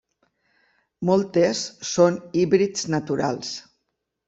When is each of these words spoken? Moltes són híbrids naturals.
Moltes 1.09 1.61
són 1.91 2.19
híbrids 2.41 2.91
naturals. 2.97 3.55